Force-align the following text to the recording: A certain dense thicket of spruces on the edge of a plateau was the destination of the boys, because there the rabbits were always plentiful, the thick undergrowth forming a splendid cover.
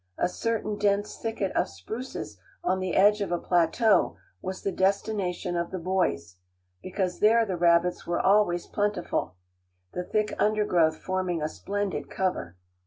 A 0.17 0.27
certain 0.27 0.79
dense 0.79 1.15
thicket 1.15 1.51
of 1.55 1.69
spruces 1.69 2.39
on 2.63 2.79
the 2.79 2.95
edge 2.95 3.21
of 3.21 3.31
a 3.31 3.37
plateau 3.37 4.17
was 4.41 4.63
the 4.63 4.71
destination 4.71 5.55
of 5.55 5.69
the 5.69 5.77
boys, 5.77 6.37
because 6.81 7.19
there 7.19 7.45
the 7.45 7.55
rabbits 7.55 8.07
were 8.07 8.19
always 8.19 8.65
plentiful, 8.65 9.35
the 9.93 10.03
thick 10.03 10.33
undergrowth 10.41 10.97
forming 10.97 11.39
a 11.43 11.47
splendid 11.47 12.09
cover. 12.09 12.57